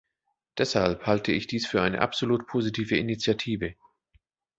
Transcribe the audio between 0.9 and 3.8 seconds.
halte ich dies für eine absolut positive Initiative.